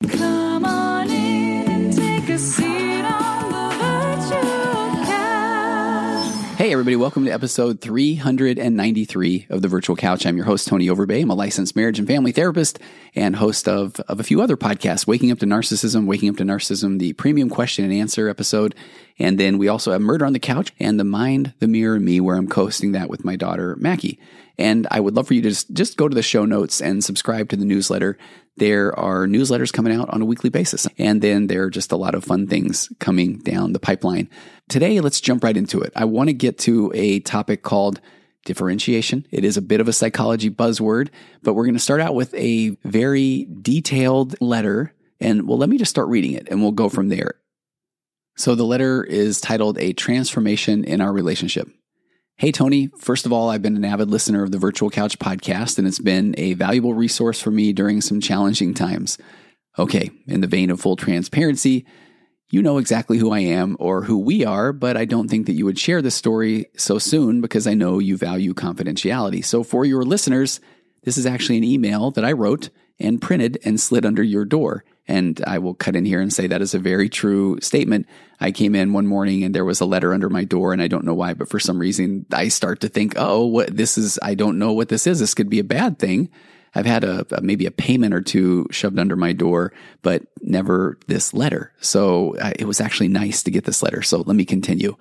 [0.00, 0.10] Hey,
[6.72, 10.24] everybody, welcome to episode 393 of The Virtual Couch.
[10.24, 11.22] I'm your host, Tony Overbay.
[11.22, 12.78] I'm a licensed marriage and family therapist
[13.16, 16.44] and host of, of a few other podcasts Waking Up to Narcissism, Waking Up to
[16.44, 18.76] Narcissism, the premium question and answer episode.
[19.18, 22.04] And then we also have Murder on the Couch and The Mind, the Mirror, and
[22.04, 24.20] Me, where I'm co hosting that with my daughter, Mackie.
[24.58, 27.04] And I would love for you to just, just go to the show notes and
[27.04, 28.18] subscribe to the newsletter.
[28.56, 30.88] There are newsletters coming out on a weekly basis.
[30.98, 34.28] And then there are just a lot of fun things coming down the pipeline.
[34.68, 35.92] Today, let's jump right into it.
[35.94, 38.00] I want to get to a topic called
[38.44, 39.26] differentiation.
[39.30, 41.10] It is a bit of a psychology buzzword,
[41.42, 44.94] but we're going to start out with a very detailed letter.
[45.20, 47.34] And well, let me just start reading it and we'll go from there.
[48.36, 51.68] So the letter is titled A Transformation in Our Relationship.
[52.40, 52.88] Hey, Tony.
[52.96, 55.98] First of all, I've been an avid listener of the Virtual Couch podcast, and it's
[55.98, 59.18] been a valuable resource for me during some challenging times.
[59.76, 61.84] Okay, in the vein of full transparency,
[62.48, 65.54] you know exactly who I am or who we are, but I don't think that
[65.54, 69.44] you would share this story so soon because I know you value confidentiality.
[69.44, 70.60] So, for your listeners,
[71.02, 72.70] this is actually an email that I wrote
[73.00, 74.84] and printed and slid under your door.
[75.08, 78.06] And I will cut in here and say that is a very true statement.
[78.40, 80.86] I came in one morning and there was a letter under my door, and I
[80.86, 84.18] don't know why, but for some reason I start to think, oh, what this is,
[84.22, 85.18] I don't know what this is.
[85.18, 86.28] This could be a bad thing.
[86.74, 89.72] I've had a, maybe a payment or two shoved under my door,
[90.02, 91.72] but never this letter.
[91.80, 94.02] So uh, it was actually nice to get this letter.
[94.02, 94.94] So let me continue.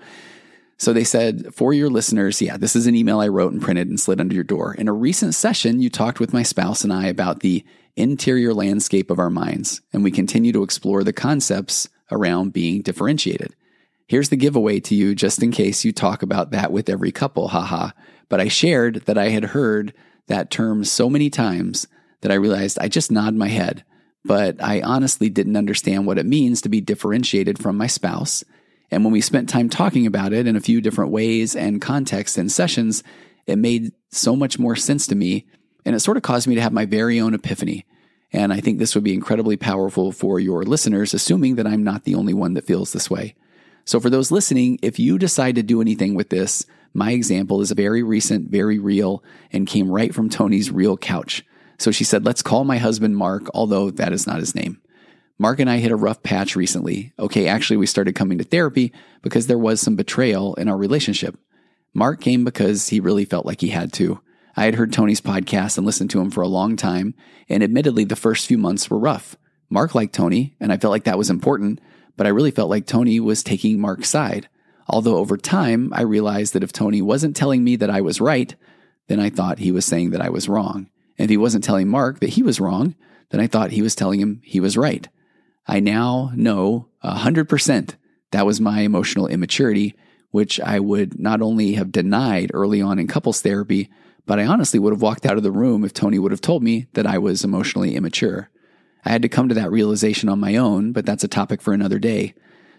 [0.78, 3.90] So they said, for your listeners, yeah, this is an email I wrote and printed
[3.90, 4.76] and slid under your door.
[4.76, 7.66] In a recent session, you talked with my spouse and I about the
[7.96, 13.56] interior landscape of our minds, and we continue to explore the concepts around being differentiated.
[14.08, 17.50] Here's the giveaway to you just in case you talk about that with every couple,
[17.50, 17.90] haha.
[18.30, 19.94] But I shared that I had heard
[20.28, 21.88] that term so many times
[22.22, 23.84] that I realized I just nod my head,
[24.24, 28.44] but I honestly didn't understand what it means to be differentiated from my spouse.
[28.92, 32.38] And when we spent time talking about it in a few different ways and contexts
[32.38, 33.04] and sessions,
[33.46, 35.46] it made so much more sense to me.
[35.86, 37.86] And it sort of caused me to have my very own epiphany.
[38.32, 42.04] And I think this would be incredibly powerful for your listeners, assuming that I'm not
[42.04, 43.36] the only one that feels this way.
[43.86, 47.72] So, for those listening, if you decide to do anything with this, my example is
[47.72, 49.24] very recent, very real,
[49.54, 51.46] and came right from Tony's real couch.
[51.78, 54.82] So she said, Let's call my husband Mark, although that is not his name.
[55.40, 57.14] Mark and I hit a rough patch recently.
[57.20, 61.38] Okay, actually, we started coming to therapy because there was some betrayal in our relationship.
[61.94, 64.20] Mark came because he really felt like he had to.
[64.56, 67.14] I had heard Tony's podcast and listened to him for a long time,
[67.48, 69.36] and admittedly, the first few months were rough.
[69.70, 71.80] Mark liked Tony, and I felt like that was important,
[72.16, 74.50] but I really felt like Tony was taking Mark's side.
[74.88, 78.56] Although over time, I realized that if Tony wasn't telling me that I was right,
[79.08, 80.90] then I thought he was saying that I was wrong.
[81.20, 82.96] And if he wasn't telling Mark that he was wrong,
[83.30, 85.08] then I thought he was telling him he was right.
[85.68, 87.96] I now know 100%
[88.32, 89.96] that was my emotional immaturity,
[90.32, 93.90] which I would not only have denied early on in couples therapy,
[94.26, 96.62] but I honestly would have walked out of the room if Tony would have told
[96.62, 98.50] me that I was emotionally immature.
[99.06, 101.74] I had to come to that realization on my own, but that's a topic for
[101.74, 102.34] another day.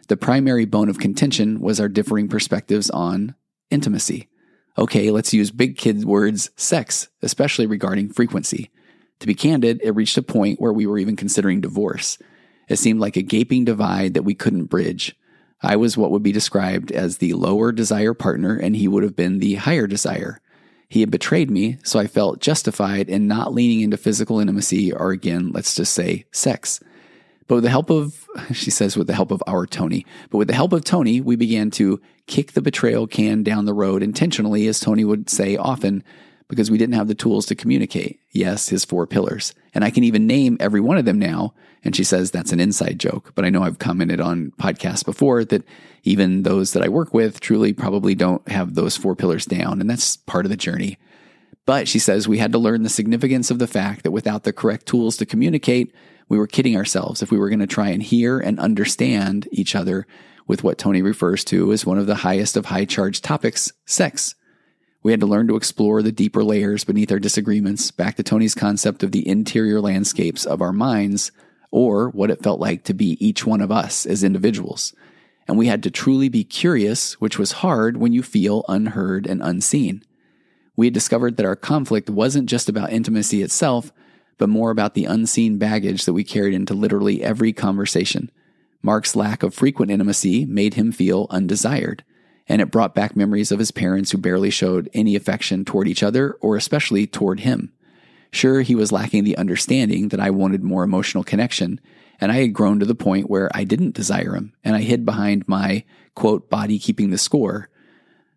[0.09, 3.35] The primary bone of contention was our differing perspectives on
[3.71, 4.29] intimacy.
[4.77, 8.71] Okay, let's use big kid words sex, especially regarding frequency.
[9.21, 12.19] To be candid, it reached a point where we were even considering divorce.
[12.69, 15.17] It seemed like a gaping divide that we couldn't bridge.
[15.63, 19.17] I was what would be described as the lower desire partner, and he would have
[19.17, 20.41] been the higher desire.
[20.89, 25.11] He had betrayed me, so I felt justified in not leaning into physical intimacy or
[25.11, 26.81] again, let's just say sex.
[27.47, 30.49] But with the help of, she says, with the help of our Tony, but with
[30.49, 34.67] the help of Tony, we began to kick the betrayal can down the road intentionally,
[34.69, 36.05] as Tony would say often,
[36.49, 38.21] because we didn't have the tools to communicate.
[38.33, 39.55] Yes, his four pillars.
[39.75, 41.55] And I can even name every one of them now.
[41.85, 43.33] And she says that's an inside joke.
[43.35, 45.65] But I know I've commented on podcasts before that
[46.05, 49.81] even those that I work with truly probably don't have those four pillars down.
[49.81, 50.99] And that's part of the journey.
[51.67, 54.55] But she says we had to learn the significance of the fact that without the
[54.55, 55.95] correct tools to communicate,
[56.29, 59.75] we were kidding ourselves if we were going to try and hear and understand each
[59.75, 60.07] other
[60.47, 64.35] with what Tony refers to as one of the highest of high charge topics, sex.
[65.03, 68.55] We had to learn to explore the deeper layers beneath our disagreements, back to Tony's
[68.55, 71.31] concept of the interior landscapes of our minds
[71.71, 74.95] or what it felt like to be each one of us as individuals.
[75.47, 79.43] And we had to truly be curious, which was hard when you feel unheard and
[79.43, 80.03] unseen.
[80.77, 83.93] We had discovered that our conflict wasn't just about intimacy itself,
[84.37, 88.31] but more about the unseen baggage that we carried into literally every conversation.
[88.83, 92.05] Mark's lack of frequent intimacy made him feel undesired,
[92.49, 96.03] and it brought back memories of his parents who barely showed any affection toward each
[96.03, 97.73] other or especially toward him.
[98.31, 101.81] Sure, he was lacking the understanding that I wanted more emotional connection,
[102.21, 105.05] and I had grown to the point where I didn't desire him, and I hid
[105.05, 105.85] behind my,
[106.15, 107.71] quote, body keeping the score.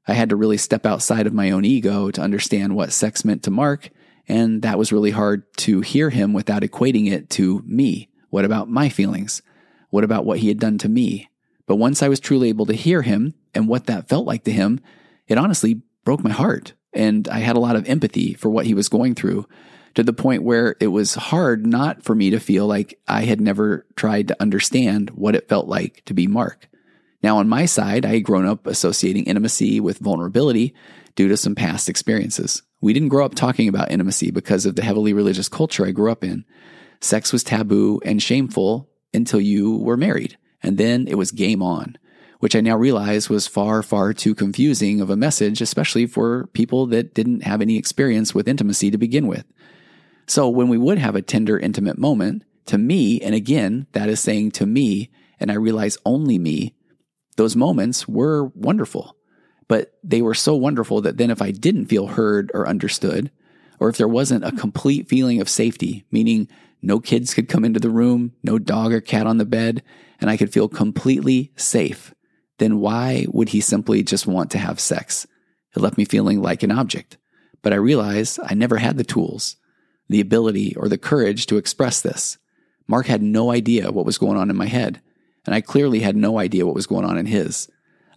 [0.07, 3.43] I had to really step outside of my own ego to understand what sex meant
[3.43, 3.89] to Mark,
[4.27, 8.09] and that was really hard to hear him without equating it to me.
[8.29, 9.41] What about my feelings?
[9.89, 11.29] What about what he had done to me?
[11.65, 14.51] But once I was truly able to hear him and what that felt like to
[14.51, 14.79] him,
[15.27, 16.73] it honestly broke my heart.
[16.93, 19.47] And I had a lot of empathy for what he was going through
[19.95, 23.41] to the point where it was hard not for me to feel like I had
[23.41, 26.69] never tried to understand what it felt like to be Mark.
[27.23, 30.73] Now, on my side, I had grown up associating intimacy with vulnerability
[31.15, 32.63] due to some past experiences.
[32.79, 36.11] We didn't grow up talking about intimacy because of the heavily religious culture I grew
[36.11, 36.45] up in.
[36.99, 41.97] Sex was taboo and shameful until you were married, and then it was game on,
[42.41, 46.87] which I now realize was far, far too confusing of a message, especially for people
[46.87, 49.45] that didn't have any experience with intimacy to begin with.
[50.25, 54.19] So when we would have a tender, intimate moment, to me, and again, that is
[54.19, 56.73] saying to me, and I realize only me,
[57.37, 59.15] those moments were wonderful.
[59.67, 63.29] But they were so wonderful that then if I didn't feel heard or understood,
[63.79, 66.47] or if there wasn't a complete feeling of safety, meaning
[66.81, 69.83] no kids could come into the room, no dog or cat on the bed,
[70.19, 72.15] and I could feel completely safe,
[72.61, 75.25] then why would he simply just want to have sex?
[75.75, 77.17] It left me feeling like an object.
[77.63, 79.57] But I realized I never had the tools
[80.09, 82.37] the ability or the courage to express this.
[82.85, 85.01] Mark had no idea what was going on in my head,
[85.45, 87.69] and I clearly had no idea what was going on in his.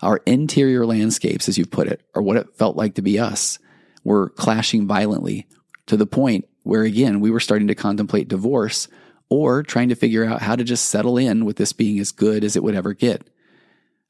[0.02, 3.60] Our interior landscapes, as you've put it, or what it felt like to be us,
[4.02, 5.46] were clashing violently
[5.86, 8.88] to the point where, again, we were starting to contemplate divorce
[9.28, 12.42] or trying to figure out how to just settle in with this being as good
[12.42, 13.30] as it would ever get.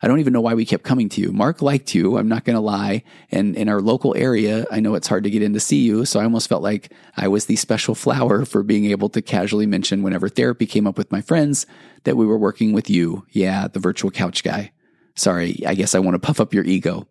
[0.05, 1.33] I don't even know why we kept coming to you.
[1.33, 2.19] Mark liked you.
[2.19, 3.05] I'm not going to lie.
[3.31, 6.05] And in our local area, I know it's hard to get in to see you.
[6.05, 9.65] So I almost felt like I was the special flower for being able to casually
[9.65, 11.65] mention whenever therapy came up with my friends
[12.03, 13.25] that we were working with you.
[13.31, 14.73] Yeah, the virtual couch guy.
[15.15, 17.09] Sorry, I guess I want to puff up your ego.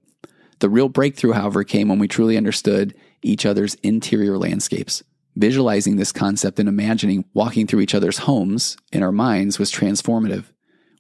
[0.60, 2.94] The real breakthrough, however, came when we truly understood
[3.24, 5.01] each other's interior landscapes.
[5.36, 10.45] Visualizing this concept and imagining walking through each other's homes in our minds was transformative.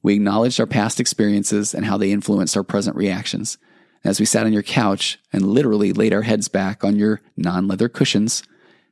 [0.03, 3.57] We acknowledged our past experiences and how they influenced our present reactions.
[4.03, 7.67] As we sat on your couch and literally laid our heads back on your non
[7.69, 8.43] leather cushions,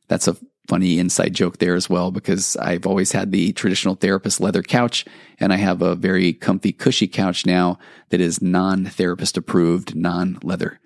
[0.08, 0.38] that's a
[0.68, 5.04] funny inside joke there as well, because I've always had the traditional therapist leather couch,
[5.38, 7.78] and I have a very comfy, cushy couch now
[8.10, 10.80] that is non therapist approved, non leather.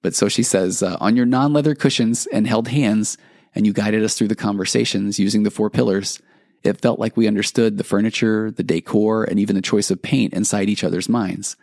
[0.00, 3.18] But so she says, uh, on your non leather cushions and held hands,
[3.54, 6.18] and you guided us through the conversations using the four pillars.
[6.66, 10.34] It felt like we understood the furniture, the decor, and even the choice of paint
[10.34, 11.56] inside each other's minds.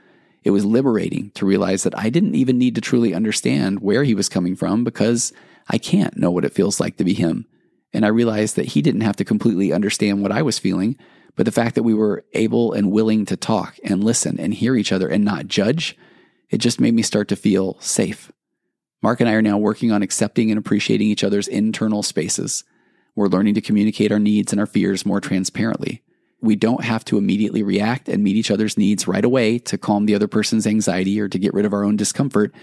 [0.44, 4.16] It was liberating to realize that I didn't even need to truly understand where he
[4.16, 5.34] was coming from because
[5.70, 7.46] I can't know what it feels like to be him.
[7.94, 10.98] And I realized that he didn't have to completely understand what I was feeling,
[11.36, 14.76] but the fact that we were able and willing to talk and listen and hear
[14.76, 15.98] each other and not judge,
[16.50, 18.32] it just made me start to feel safe.
[19.02, 22.64] Mark and I are now working on accepting and appreciating each other's internal spaces.
[23.16, 26.02] We're learning to communicate our needs and our fears more transparently.
[26.42, 30.06] We don't have to immediately react and meet each other's needs right away to calm
[30.06, 32.54] the other person's anxiety or to get rid of our own discomfort.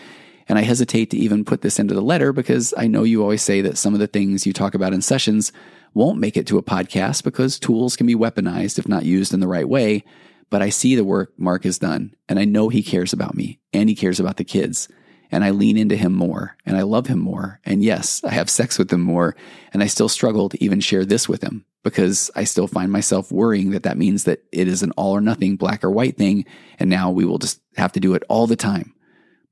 [0.49, 3.42] And I hesitate to even put this into the letter because I know you always
[3.42, 5.52] say that some of the things you talk about in sessions
[5.95, 9.40] won't make it to a podcast because tools can be weaponized if not used in
[9.40, 10.04] the right way.
[10.50, 13.61] But I see the work Mark has done and I know he cares about me
[13.73, 14.88] and he cares about the kids
[15.30, 17.60] and I lean into him more and I love him more.
[17.64, 19.37] And yes, I have sex with him more
[19.72, 23.30] and I still struggle to even share this with him because I still find myself
[23.30, 26.44] worrying that that means that it is an all or nothing black or white thing.
[26.78, 28.94] And now we will just have to do it all the time.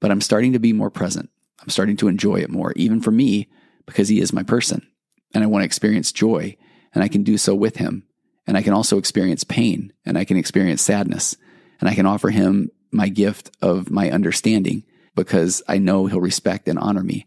[0.00, 1.30] But I'm starting to be more present.
[1.60, 3.48] I'm starting to enjoy it more, even for me,
[3.86, 4.86] because he is my person
[5.34, 6.56] and I want to experience joy
[6.94, 8.04] and I can do so with him.
[8.46, 11.36] And I can also experience pain and I can experience sadness
[11.80, 14.84] and I can offer him my gift of my understanding
[15.24, 17.26] because I know he'll respect and honor me.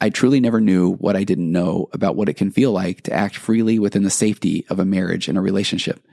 [0.00, 3.12] I truly never knew what I didn't know about what it can feel like to
[3.12, 6.04] act freely within the safety of a marriage and a relationship.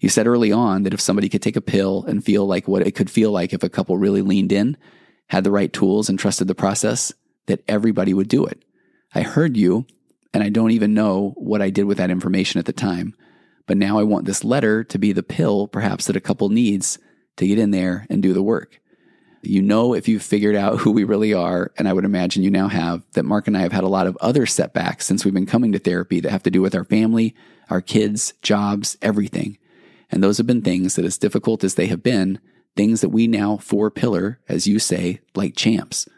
[0.00, 2.86] You said early on that if somebody could take a pill and feel like what
[2.86, 4.76] it could feel like if a couple really leaned in,
[5.28, 7.12] had the right tools, and trusted the process,
[7.46, 8.64] that everybody would do it.
[9.14, 9.86] I heard you,
[10.32, 13.14] and I don't even know what I did with that information at the time,
[13.68, 16.98] But now I want this letter to be the pill, perhaps, that a couple needs
[17.36, 18.80] to get in there and do the work.
[19.42, 22.50] You know, if you've figured out who we really are, and I would imagine you
[22.50, 25.34] now have, that Mark and I have had a lot of other setbacks since we've
[25.34, 27.34] been coming to therapy that have to do with our family,
[27.70, 29.58] our kids, jobs, everything.
[30.10, 32.40] And those have been things that, as difficult as they have been,
[32.76, 36.08] things that we now four pillar, as you say, like champs.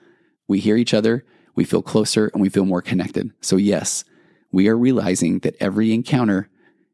[0.49, 1.25] We hear each other,
[1.55, 3.33] we feel closer, and we feel more connected.
[3.41, 4.05] So, yes,
[4.53, 6.49] we are realizing that every encounter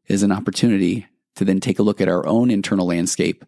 [0.07, 3.45] is an opportunity to then take a look at our own internal landscape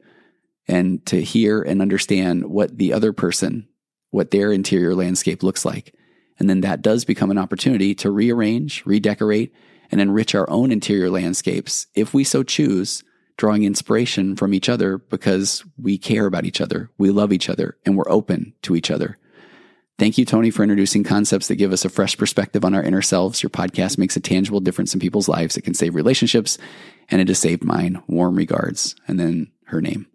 [0.69, 3.67] and to hear and understand what the other person,
[4.11, 5.93] what their interior landscape looks like.
[6.37, 9.53] And then that does become an opportunity to rearrange, redecorate,
[9.91, 13.03] and enrich our own interior landscapes if we so choose,
[13.35, 17.77] drawing inspiration from each other because we care about each other, we love each other,
[17.85, 19.17] and we're open to each other.
[19.97, 23.01] Thank you, Tony, for introducing concepts that give us a fresh perspective on our inner
[23.01, 23.43] selves.
[23.43, 25.57] Your podcast makes a tangible difference in people's lives.
[25.57, 26.57] It can save relationships,
[27.09, 28.01] and it has saved mine.
[28.07, 28.95] Warm regards.
[29.09, 30.08] And then her name.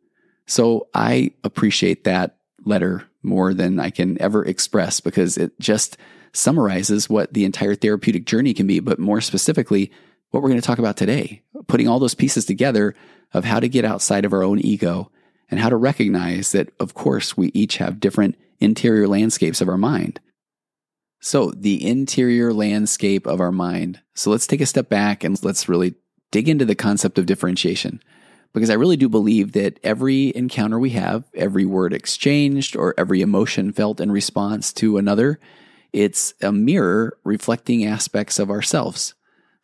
[0.47, 5.97] So I appreciate that letter more than I can ever express because it just
[6.33, 9.91] summarizes what the entire therapeutic journey can be, but more specifically,
[10.31, 12.95] what we're going to talk about today, putting all those pieces together
[13.33, 15.11] of how to get outside of our own ego
[15.49, 19.79] and how to recognize that, of course, we each have different interior landscapes of our
[19.79, 20.21] mind.
[21.21, 24.01] So, the interior landscape of our mind.
[24.15, 25.95] So, let's take a step back and let's really
[26.33, 28.03] dig into the concept of differentiation.
[28.55, 33.21] Because I really do believe that every encounter we have, every word exchanged, or every
[33.21, 35.41] emotion felt in response to another,
[35.93, 39.15] it's a mirror reflecting aspects of ourselves.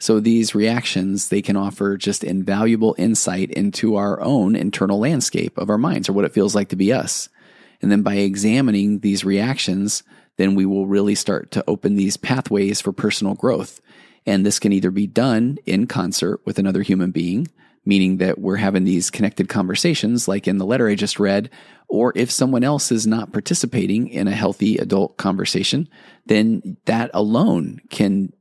[0.00, 5.70] So these reactions, they can offer just invaluable insight into our own internal landscape of
[5.70, 7.28] our minds or what it feels like to be us.
[7.82, 10.02] And then by examining these reactions,
[10.37, 13.80] then we will really start to open these pathways for personal growth.
[14.26, 17.49] And this can either be done in concert with another human being,
[17.84, 21.50] meaning that we're having these connected conversations, like in the letter I just read,
[21.88, 25.88] or if someone else is not participating in a healthy adult conversation,
[26.26, 28.32] then that alone can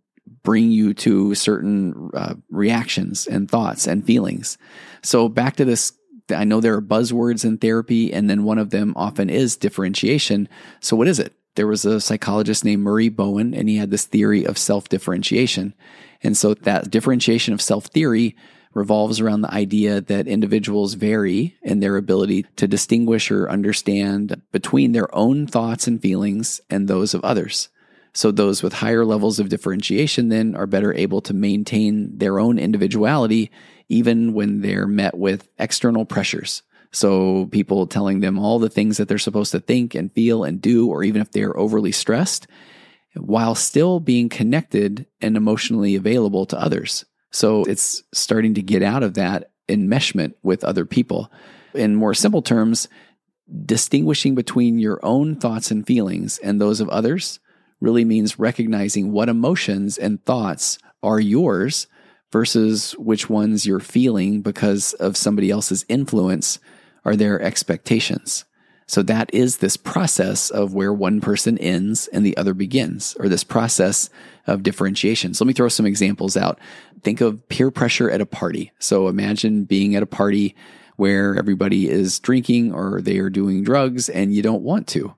[0.44, 4.58] bring you to certain uh, reactions and thoughts and feelings.
[5.02, 5.94] So back to this
[6.32, 10.48] I know there are buzzwords in therapy, and then one of them often is differentiation.
[10.80, 11.34] So, what is it?
[11.56, 15.74] There was a psychologist named Murray Bowen, and he had this theory of self differentiation.
[16.22, 18.36] And so, that differentiation of self theory
[18.74, 24.92] revolves around the idea that individuals vary in their ability to distinguish or understand between
[24.92, 27.70] their own thoughts and feelings and those of others.
[28.14, 32.58] So those with higher levels of differentiation then are better able to maintain their own
[32.60, 33.52] individuality
[33.88, 36.64] even when they're met with external pressures.
[36.92, 40.60] So people telling them all the things that they're supposed to think and feel and
[40.62, 42.48] do, or even if they're overly stressed,
[43.16, 47.06] while still being connected and emotionally available to others.
[47.32, 51.32] So it's starting to get out of that enmeshment with other people.
[51.74, 52.88] In more simple terms,
[53.66, 57.40] distinguishing between your own thoughts and feelings and those of others
[57.80, 61.88] really means recognizing what emotions and thoughts are yours
[62.32, 66.60] versus which ones you're feeling because of somebody else's influence
[67.06, 68.46] are their expectations.
[68.90, 73.30] So that is this process of where one person ends and the other begins, or
[73.30, 74.10] this process
[74.48, 75.36] of differentiation.
[75.36, 76.58] So let me throw some examples out.
[77.04, 78.72] Think of peer pressure at a party.
[78.80, 80.56] So imagine being at a party
[80.96, 85.14] where everybody is drinking or they are doing drugs and you don't want to.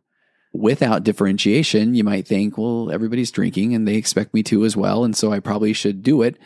[0.51, 5.06] Without differentiation, you might think, well, everybody's drinking and they expect me to as well.
[5.06, 6.38] And so I probably should do it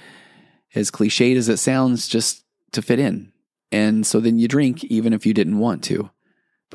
[0.75, 3.33] as cliched as it sounds, just to fit in.
[3.71, 6.11] And so then you drink even if you didn't want to,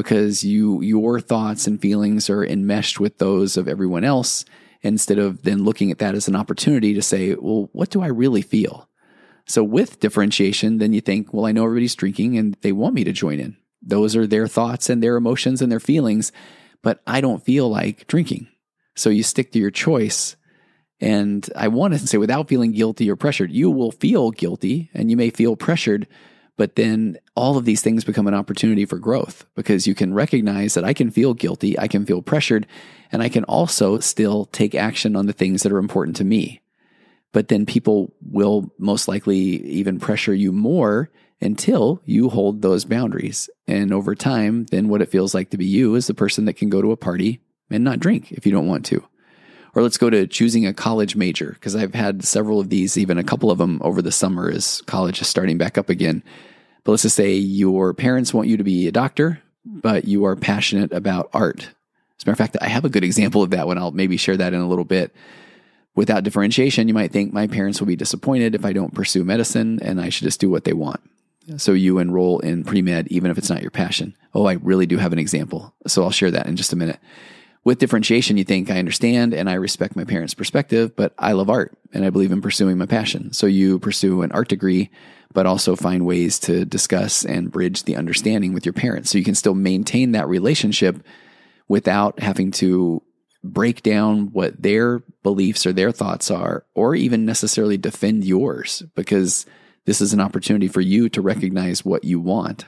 [0.03, 4.45] because you your thoughts and feelings are enmeshed with those of everyone else,
[4.83, 8.07] instead of then looking at that as an opportunity to say, well, what do I
[8.07, 8.89] really feel?
[9.47, 13.05] So with differentiation, then you think, well, I know everybody's drinking and they want me
[13.05, 13.57] to join in.
[13.83, 16.33] Those are their thoughts and their emotions and their feelings,
[16.83, 18.49] but I don't feel like drinking.
[18.97, 20.37] So you stick to your choice
[21.01, 25.11] and I want to say, without feeling guilty or pressured, you will feel guilty and
[25.11, 26.07] you may feel pressured,
[26.61, 30.75] but then all of these things become an opportunity for growth because you can recognize
[30.75, 32.67] that I can feel guilty, I can feel pressured,
[33.11, 36.61] and I can also still take action on the things that are important to me.
[37.33, 43.49] But then people will most likely even pressure you more until you hold those boundaries.
[43.67, 46.59] And over time, then what it feels like to be you is the person that
[46.59, 47.41] can go to a party
[47.71, 49.03] and not drink if you don't want to.
[49.75, 53.19] Or let's go to choosing a college major, because I've had several of these, even
[53.19, 56.23] a couple of them over the summer as college is starting back up again.
[56.85, 60.35] But let's just say your parents want you to be a doctor, but you are
[60.35, 61.61] passionate about art.
[61.61, 63.79] As a matter of fact, I have a good example of that one.
[63.79, 65.15] I'll maybe share that in a little bit.
[65.95, 69.81] Without differentiation, you might think my parents will be disappointed if I don't pursue medicine
[69.83, 71.01] and I should just do what they want.
[71.57, 74.15] So you enroll in pre med, even if it's not your passion.
[74.35, 75.75] Oh, I really do have an example.
[75.87, 77.01] So I'll share that in just a minute.
[77.63, 81.51] With differentiation, you think I understand and I respect my parents' perspective, but I love
[81.51, 83.33] art and I believe in pursuing my passion.
[83.35, 84.91] So you pursue an art degree,
[85.35, 89.11] but also find ways to discuss and bridge the understanding with your parents.
[89.11, 91.05] So you can still maintain that relationship
[91.69, 93.03] without having to
[93.45, 99.47] break down what their beliefs or their thoughts are, or even necessarily defend yours, because
[99.85, 102.65] this is an opportunity for you to recognize what you want.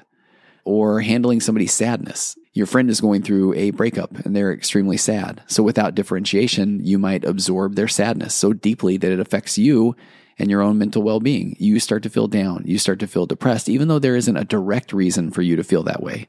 [0.65, 2.37] Or handling somebody's sadness.
[2.53, 5.43] Your friend is going through a breakup and they're extremely sad.
[5.47, 9.97] So without differentiation, you might absorb their sadness so deeply that it affects you
[10.39, 11.57] and your own mental well being.
[11.59, 12.65] You start to feel down.
[12.67, 15.65] You start to feel depressed, even though there isn't a direct reason for you to
[15.65, 16.29] feel that way.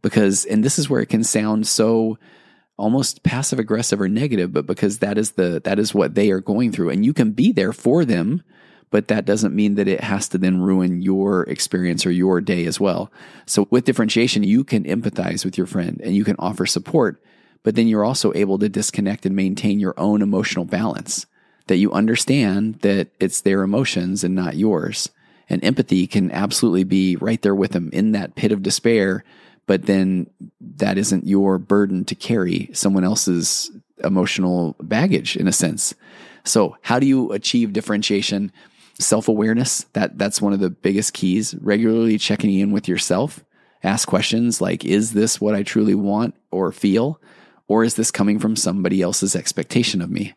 [0.00, 2.18] Because, and this is where it can sound so
[2.76, 6.40] almost passive aggressive or negative, but because that is the, that is what they are
[6.40, 6.90] going through.
[6.90, 8.42] And you can be there for them,
[8.92, 12.66] but that doesn't mean that it has to then ruin your experience or your day
[12.66, 13.10] as well.
[13.46, 17.20] So with differentiation, you can empathize with your friend and you can offer support,
[17.62, 21.26] but then you're also able to disconnect and maintain your own emotional balance
[21.68, 25.08] that you understand that it's their emotions and not yours.
[25.48, 29.24] And empathy can absolutely be right there with them in that pit of despair,
[29.66, 30.28] but then
[30.60, 33.70] that isn't your burden to carry someone else's
[34.04, 35.94] emotional baggage in a sense.
[36.44, 38.52] So, how do you achieve differentiation?
[38.98, 41.54] Self awareness, that, that's one of the biggest keys.
[41.60, 43.44] Regularly checking in with yourself.
[43.84, 47.20] Ask questions like, is this what I truly want or feel?
[47.68, 50.34] Or is this coming from somebody else's expectation of me?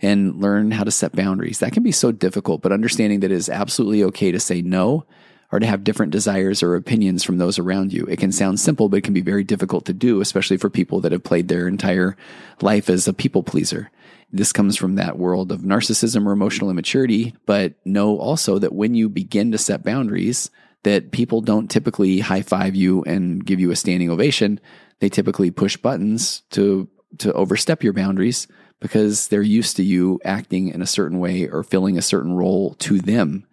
[0.00, 1.58] and learn how to set boundaries.
[1.58, 5.04] That can be so difficult, but understanding that it is absolutely okay to say no
[5.50, 8.04] or to have different desires or opinions from those around you.
[8.04, 11.00] It can sound simple, but it can be very difficult to do, especially for people
[11.00, 12.16] that have played their entire
[12.60, 13.90] life as a people pleaser.
[14.30, 18.94] This comes from that world of narcissism or emotional immaturity, but know also that when
[18.94, 20.50] you begin to set boundaries,
[20.82, 24.60] that people don't typically high five you and give you a standing ovation.
[25.00, 26.88] They typically push buttons to,
[27.18, 28.46] to overstep your boundaries
[28.80, 32.74] because they're used to you acting in a certain way or filling a certain role
[32.74, 33.46] to them.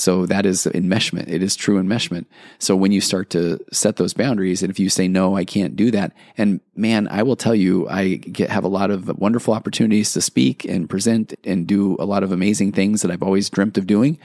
[0.00, 1.28] So that is enmeshment.
[1.28, 2.24] It is true enmeshment.
[2.58, 5.76] So when you start to set those boundaries, and if you say, no, I can't
[5.76, 6.12] do that.
[6.38, 10.22] And man, I will tell you, I get, have a lot of wonderful opportunities to
[10.22, 13.86] speak and present and do a lot of amazing things that I've always dreamt of
[13.86, 14.18] doing.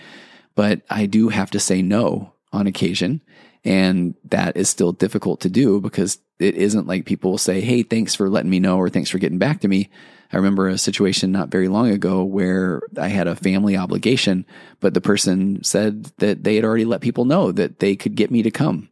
[0.56, 3.20] But I do have to say no on occasion.
[3.66, 7.84] And that is still difficult to do because it isn't like people will say, Hey,
[7.84, 9.90] thanks for letting me know or thanks for getting back to me.
[10.32, 14.46] I remember a situation not very long ago where I had a family obligation,
[14.80, 18.32] but the person said that they had already let people know that they could get
[18.32, 18.90] me to come.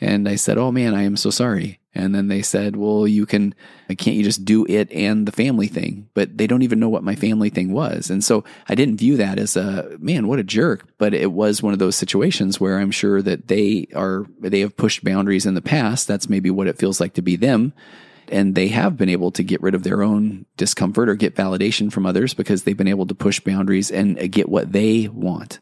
[0.00, 1.80] And I said, Oh man, I am so sorry.
[1.94, 3.54] And then they said, Well, you can,
[3.88, 6.08] can't you just do it and the family thing?
[6.14, 8.08] But they don't even know what my family thing was.
[8.08, 10.88] And so I didn't view that as a, man, what a jerk.
[10.98, 14.76] But it was one of those situations where I'm sure that they are, they have
[14.76, 16.08] pushed boundaries in the past.
[16.08, 17.74] That's maybe what it feels like to be them
[18.30, 21.92] and they have been able to get rid of their own discomfort or get validation
[21.92, 25.60] from others because they've been able to push boundaries and get what they want.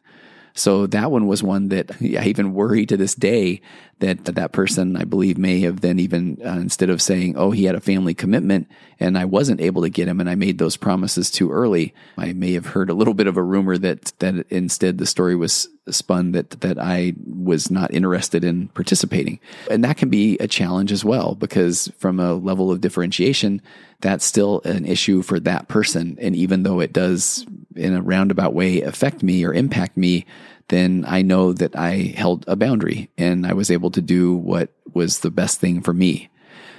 [0.58, 3.60] So that one was one that I even worry to this day
[4.00, 7.64] that that person, I believe, may have then even uh, instead of saying, "Oh, he
[7.64, 10.76] had a family commitment and I wasn't able to get him, and I made those
[10.76, 14.46] promises too early," I may have heard a little bit of a rumor that that
[14.50, 19.96] instead the story was spun that that I was not interested in participating, and that
[19.96, 23.62] can be a challenge as well because from a level of differentiation,
[24.00, 27.46] that's still an issue for that person, and even though it does
[27.76, 30.26] in a roundabout way affect me or impact me
[30.68, 34.70] then I know that I held a boundary and I was able to do what
[34.92, 36.28] was the best thing for me.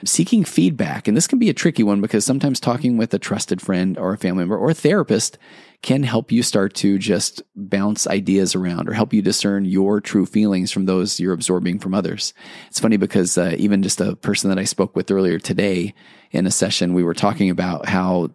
[0.05, 3.61] Seeking feedback, and this can be a tricky one because sometimes talking with a trusted
[3.61, 5.37] friend or a family member or a therapist
[5.81, 10.25] can help you start to just bounce ideas around or help you discern your true
[10.25, 12.33] feelings from those you're absorbing from others.
[12.67, 15.93] It's funny because uh, even just a person that I spoke with earlier today
[16.31, 18.29] in a session, we were talking about how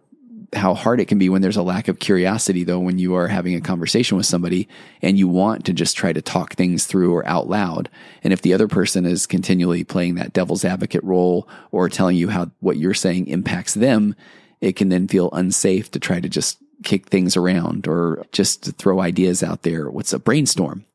[0.55, 3.27] how hard it can be when there's a lack of curiosity though when you are
[3.27, 4.67] having a conversation with somebody
[5.01, 7.89] and you want to just try to talk things through or out loud.
[8.23, 12.29] And if the other person is continually playing that devil's advocate role or telling you
[12.29, 14.15] how what you're saying impacts them
[14.61, 18.99] it can then feel unsafe to try to just kick things around or just throw
[18.99, 19.89] ideas out there.
[19.89, 20.85] What's a brainstorm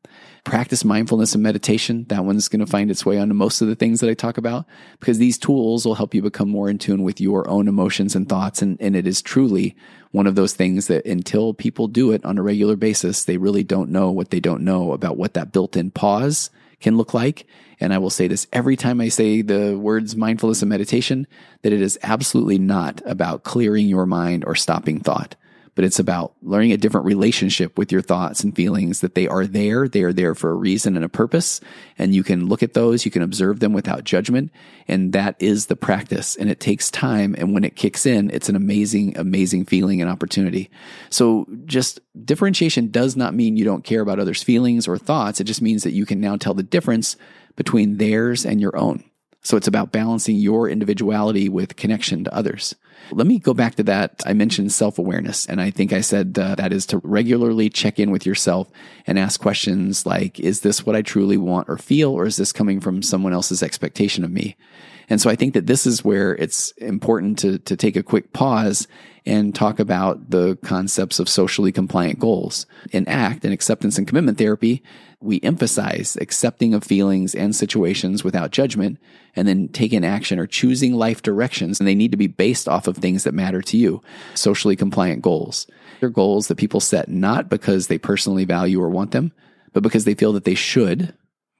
[0.43, 2.05] practice mindfulness and meditation.
[2.09, 4.37] That one's going to find its way onto most of the things that I talk
[4.37, 4.65] about
[4.99, 8.27] because these tools will help you become more in tune with your own emotions and
[8.27, 8.61] thoughts.
[8.61, 9.75] And, and it is truly
[10.11, 13.63] one of those things that until people do it on a regular basis, they really
[13.63, 16.49] don't know what they don't know about what that built in pause
[16.79, 17.45] can look like.
[17.79, 21.27] And I will say this every time I say the words mindfulness and meditation,
[21.61, 25.35] that it is absolutely not about clearing your mind or stopping thought
[25.75, 29.45] but it's about learning a different relationship with your thoughts and feelings that they are
[29.45, 29.87] there.
[29.87, 31.61] They are there for a reason and a purpose.
[31.97, 34.51] And you can look at those, you can observe them without judgment.
[34.87, 36.35] And that is the practice.
[36.35, 37.35] And it takes time.
[37.37, 40.69] And when it kicks in, it's an amazing, amazing feeling and opportunity.
[41.09, 45.39] So just differentiation does not mean you don't care about others' feelings or thoughts.
[45.39, 47.15] It just means that you can now tell the difference
[47.55, 49.03] between theirs and your own.
[49.43, 52.75] So it's about balancing your individuality with connection to others.
[53.11, 54.21] Let me go back to that.
[54.25, 57.99] I mentioned self awareness, and I think I said uh, that is to regularly check
[57.99, 58.69] in with yourself
[59.07, 62.53] and ask questions like, is this what I truly want or feel, or is this
[62.53, 64.55] coming from someone else's expectation of me?
[65.09, 68.31] And so I think that this is where it's important to, to take a quick
[68.33, 68.87] pause
[69.25, 72.65] and talk about the concepts of socially compliant goals.
[72.91, 74.81] In ACT and acceptance and commitment therapy,
[75.19, 78.97] we emphasize accepting of feelings and situations without judgment
[79.35, 81.79] and then taking action or choosing life directions.
[81.79, 84.01] And they need to be based off of things that matter to you.
[84.33, 85.67] Socially compliant goals.
[85.99, 89.31] They're goals that people set not because they personally value or want them,
[89.73, 91.13] but because they feel that they should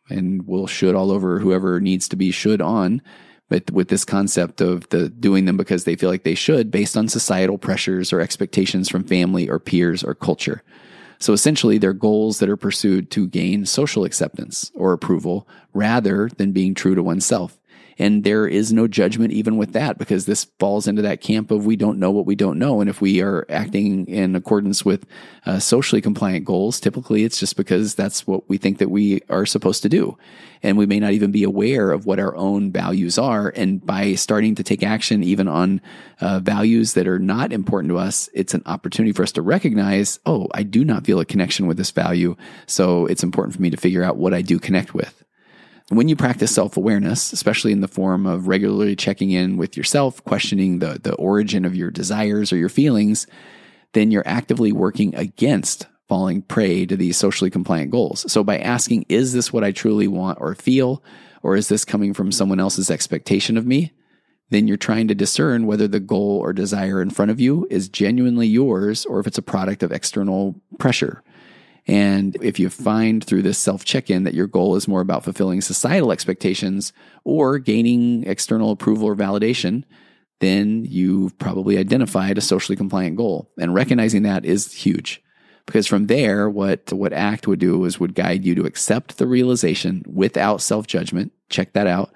[0.09, 3.01] and will should all over whoever needs to be should on
[3.51, 6.95] but with this concept of the doing them because they feel like they should based
[6.95, 10.63] on societal pressures or expectations from family or peers or culture.
[11.19, 16.53] So essentially, they're goals that are pursued to gain social acceptance or approval rather than
[16.53, 17.59] being true to oneself.
[17.97, 21.65] And there is no judgment even with that because this falls into that camp of
[21.65, 22.81] we don't know what we don't know.
[22.81, 25.05] And if we are acting in accordance with
[25.45, 29.45] uh, socially compliant goals, typically it's just because that's what we think that we are
[29.45, 30.17] supposed to do.
[30.63, 33.51] And we may not even be aware of what our own values are.
[33.55, 35.81] And by starting to take action even on
[36.19, 40.19] uh, values that are not important to us, it's an opportunity for us to recognize,
[40.25, 42.35] oh, I do not feel a connection with this value.
[42.67, 45.20] So it's important for me to figure out what I do connect with.
[45.91, 50.23] When you practice self awareness, especially in the form of regularly checking in with yourself,
[50.23, 53.27] questioning the, the origin of your desires or your feelings,
[53.91, 58.31] then you're actively working against falling prey to these socially compliant goals.
[58.31, 61.03] So by asking, is this what I truly want or feel?
[61.43, 63.91] Or is this coming from someone else's expectation of me?
[64.49, 67.89] Then you're trying to discern whether the goal or desire in front of you is
[67.89, 71.21] genuinely yours or if it's a product of external pressure.
[71.87, 75.23] And if you find through this self check in that your goal is more about
[75.23, 79.83] fulfilling societal expectations or gaining external approval or validation,
[80.39, 83.49] then you've probably identified a socially compliant goal.
[83.59, 85.23] And recognizing that is huge.
[85.65, 89.27] Because from there, what, what ACT would do is would guide you to accept the
[89.27, 91.31] realization without self judgment.
[91.49, 92.11] Check that out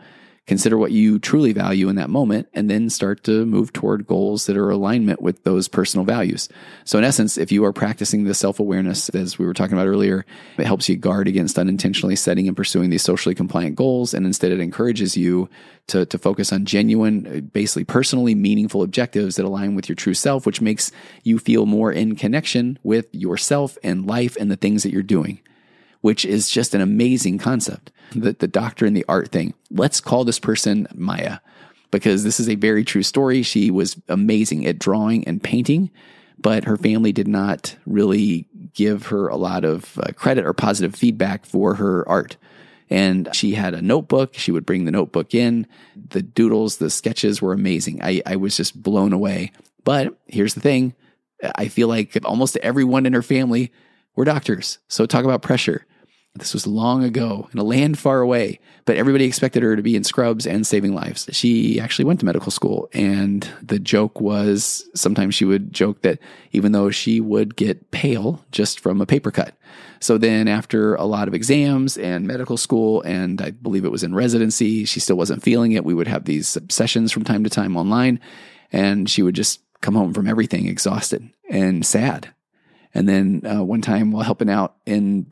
[0.47, 4.45] consider what you truly value in that moment, and then start to move toward goals
[4.45, 6.47] that are alignment with those personal values.
[6.84, 9.88] So, in essence, if you are practicing the self awareness, as we were talking about
[9.88, 10.25] earlier,
[10.58, 14.13] it helps you guard against unintentionally setting and pursuing these socially compliant goals.
[14.13, 15.49] And instead, it encourages you
[15.88, 20.13] to, to focus on genuine, uh, basically personally meaningful objectives that align with your true
[20.13, 20.91] self, which makes
[21.23, 25.41] you feel more in connection with yourself and life and the things that you're doing
[26.05, 27.91] which is just an amazing concept.
[28.11, 29.55] The, the doctor and the art thing.
[29.71, 31.39] Let's call this person Maya
[31.89, 33.41] because this is a very true story.
[33.41, 35.89] She was amazing at drawing and painting,
[36.37, 40.93] but her family did not really give her a lot of uh, credit or positive
[40.93, 42.37] feedback for her art.
[42.87, 44.35] And she had a notebook.
[44.35, 45.65] She would bring the notebook in.
[45.95, 48.03] The doodles, the sketches were amazing.
[48.03, 49.53] I, I was just blown away.
[49.83, 50.93] But here's the thing
[51.55, 53.71] I feel like almost everyone in her family
[54.15, 54.77] were doctors.
[54.87, 55.87] So talk about pressure.
[56.37, 59.95] This was long ago in a land far away, but everybody expected her to be
[59.95, 61.29] in scrubs and saving lives.
[61.31, 66.19] She actually went to medical school, and the joke was sometimes she would joke that
[66.51, 69.55] even though she would get pale just from a paper cut.
[70.01, 74.03] So then, after a lot of exams and medical school, and I believe it was
[74.03, 75.85] in residency, she still wasn't feeling it.
[75.85, 78.19] We would have these sessions from time to time online,
[78.73, 82.33] and she would just come home from everything exhausted and sad.
[82.93, 85.27] And then uh, one time while helping out in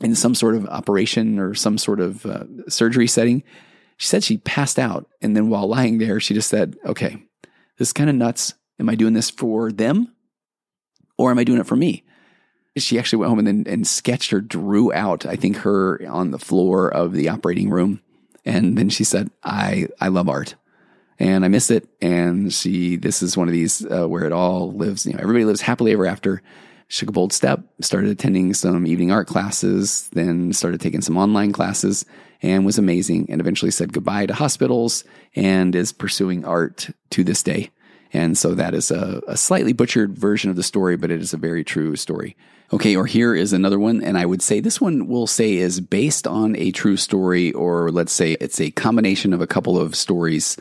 [0.00, 3.42] in some sort of operation or some sort of uh, surgery setting.
[3.96, 5.08] She said she passed out.
[5.22, 7.22] And then while lying there, she just said, okay,
[7.78, 8.54] this is kind of nuts.
[8.80, 10.12] Am I doing this for them
[11.16, 12.04] or am I doing it for me?
[12.76, 16.32] She actually went home and then and sketched or drew out, I think, her on
[16.32, 18.00] the floor of the operating room.
[18.44, 20.56] And then she said, I, I love art
[21.20, 21.88] and I miss it.
[22.02, 25.44] And she, this is one of these uh, where it all lives, you know, everybody
[25.44, 26.42] lives happily ever after
[26.88, 31.52] took a bold step, started attending some evening art classes, then started taking some online
[31.52, 32.04] classes
[32.42, 37.42] and was amazing and eventually said goodbye to hospitals and is pursuing art to this
[37.42, 37.70] day.
[38.12, 41.34] And so that is a, a slightly butchered version of the story, but it is
[41.34, 42.36] a very true story.
[42.72, 44.02] Okay, or here is another one.
[44.02, 47.90] And I would say this one will say is based on a true story, or
[47.90, 50.56] let's say it's a combination of a couple of stories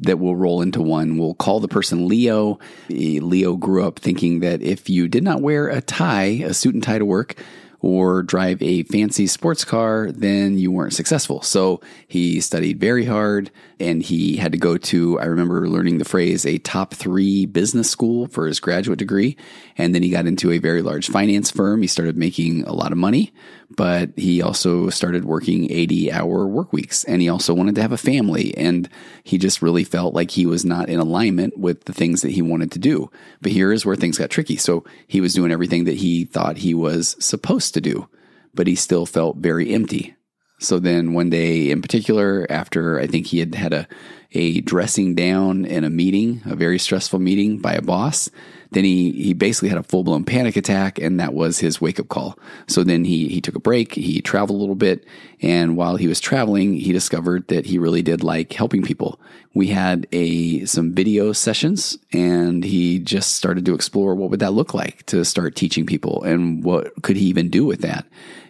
[0.00, 1.18] that will roll into one.
[1.18, 2.58] We'll call the person Leo.
[2.90, 6.74] Eh, Leo grew up thinking that if you did not wear a tie, a suit
[6.74, 7.36] and tie to work,
[7.84, 11.42] or drive a fancy sports car, then you weren't successful.
[11.42, 16.06] So he studied very hard and he had to go to, I remember learning the
[16.06, 19.36] phrase, a top three business school for his graduate degree.
[19.76, 21.82] And then he got into a very large finance firm.
[21.82, 23.34] He started making a lot of money,
[23.70, 27.92] but he also started working 80 hour work weeks and he also wanted to have
[27.92, 28.56] a family.
[28.56, 28.88] And
[29.22, 32.42] he just really felt like he was not in alignment with the things that he
[32.42, 33.10] wanted to do.
[33.40, 34.56] But here is where things got tricky.
[34.56, 38.08] So he was doing everything that he thought he was supposed to do,
[38.54, 40.14] but he still felt very empty.
[40.60, 43.88] So then one day in particular, after I think he had had a,
[44.32, 48.30] a dressing down in a meeting, a very stressful meeting by a boss,
[48.74, 51.98] then he, he basically had a full blown panic attack and that was his wake
[51.98, 52.38] up call.
[52.66, 55.04] So then he, he took a break, he traveled a little bit.
[55.44, 59.20] And while he was traveling, he discovered that he really did like helping people.
[59.52, 64.54] We had a, some video sessions and he just started to explore what would that
[64.54, 68.06] look like to start teaching people and what could he even do with that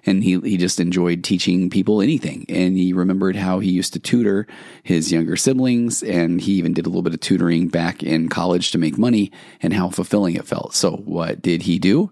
[0.06, 2.44] and he he just enjoyed teaching people anything.
[2.48, 4.46] And he remembered how he used to tutor
[4.82, 8.70] his younger siblings, and he even did a little bit of tutoring back in college
[8.72, 10.74] to make money, and how fulfilling it felt.
[10.74, 12.10] So what did he do?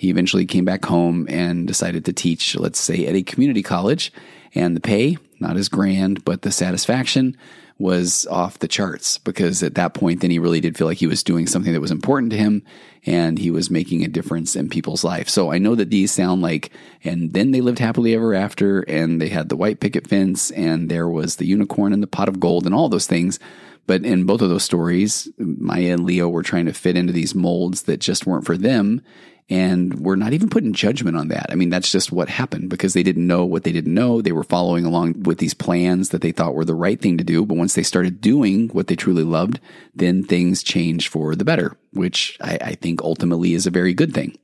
[0.00, 4.10] He eventually came back home and decided to teach, let's say, at a community college,
[4.54, 7.36] and the pay not as grand, but the satisfaction
[7.78, 11.06] was off the charts because at that point, then he really did feel like he
[11.06, 12.62] was doing something that was important to him
[13.04, 15.28] and he was making a difference in people's life.
[15.28, 16.70] So I know that these sound like,
[17.04, 20.90] and then they lived happily ever after and they had the white picket fence and
[20.90, 23.38] there was the unicorn and the pot of gold and all those things.
[23.86, 27.34] But in both of those stories, Maya and Leo were trying to fit into these
[27.34, 29.02] molds that just weren't for them.
[29.50, 31.46] And we're not even putting judgment on that.
[31.50, 34.22] I mean, that's just what happened because they didn't know what they didn't know.
[34.22, 37.24] They were following along with these plans that they thought were the right thing to
[37.24, 37.44] do.
[37.44, 39.58] But once they started doing what they truly loved,
[39.92, 44.14] then things changed for the better, which I, I think ultimately is a very good
[44.14, 44.38] thing.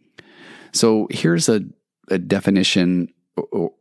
[0.72, 1.60] So here's a,
[2.10, 3.08] a definition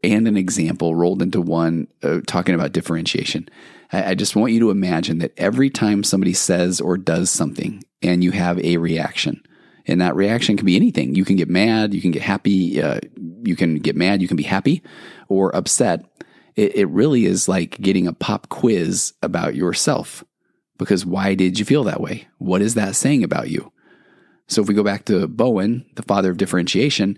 [0.04, 3.50] and an example rolled into one uh, talking about differentiation.
[3.92, 7.84] I, I just want you to imagine that every time somebody says or does something
[8.02, 9.42] and you have a reaction,
[9.88, 11.16] and that reaction can be anything.
[11.16, 13.00] You can get mad, you can get happy, uh,
[13.44, 14.82] you can get mad, you can be happy
[15.28, 16.06] or upset.
[16.56, 20.24] It, it really is like getting a pop quiz about yourself.
[20.78, 22.28] Because why did you feel that way?
[22.38, 23.72] What is that saying about you?
[24.48, 27.18] So if we go back to Bowen, the father of differentiation,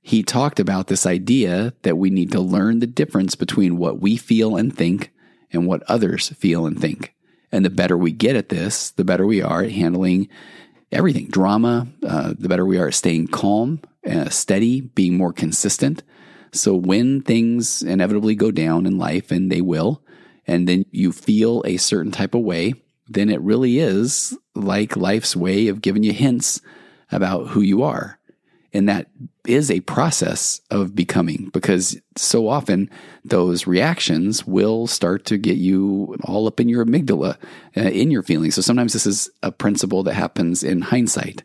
[0.00, 4.16] he talked about this idea that we need to learn the difference between what we
[4.16, 5.12] feel and think
[5.50, 7.14] and what others feel and think.
[7.50, 10.28] And the better we get at this, the better we are at handling
[10.94, 16.02] everything drama, uh, the better we are at staying calm, uh, steady, being more consistent.
[16.52, 20.02] So when things inevitably go down in life, and they will,
[20.46, 22.74] and then you feel a certain type of way,
[23.08, 26.60] then it really is like life's way of giving you hints
[27.10, 28.18] about who you are.
[28.74, 29.06] And that
[29.46, 32.90] is a process of becoming because so often
[33.24, 37.36] those reactions will start to get you all up in your amygdala,
[37.76, 38.56] uh, in your feelings.
[38.56, 41.44] So sometimes this is a principle that happens in hindsight.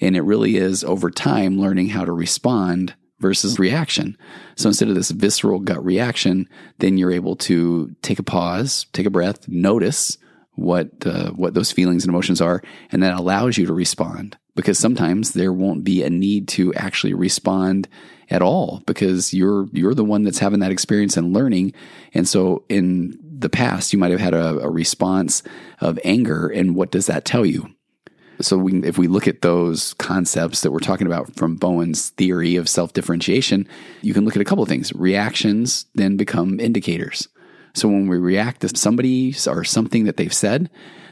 [0.00, 4.16] And it really is over time learning how to respond versus reaction.
[4.56, 9.06] So instead of this visceral gut reaction, then you're able to take a pause, take
[9.06, 10.16] a breath, notice
[10.60, 14.78] what uh, what those feelings and emotions are, and that allows you to respond because
[14.78, 17.88] sometimes there won't be a need to actually respond
[18.28, 21.72] at all because you're you're the one that's having that experience and learning
[22.14, 25.42] and so in the past you might have had a, a response
[25.80, 27.68] of anger and what does that tell you
[28.40, 32.56] so we, if we look at those concepts that we're talking about from Bowen's theory
[32.56, 33.68] of self differentiation,
[34.00, 34.94] you can look at a couple of things.
[34.94, 37.28] Reactions then become indicators.
[37.72, 40.70] So when we react to somebody or something that they've said,